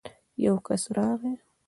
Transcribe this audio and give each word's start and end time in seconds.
يو 0.43 0.53
کس 0.67 0.83
راغی. 0.95 1.33